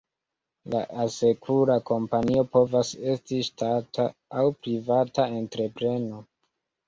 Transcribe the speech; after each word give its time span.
La 0.75 0.79
asekura 1.01 1.75
kompanio 1.89 2.45
povas 2.55 2.89
esti 3.13 3.41
ŝtata 3.49 4.07
aŭ 4.43 4.47
privata 4.63 5.27
entrepreno. 5.43 6.25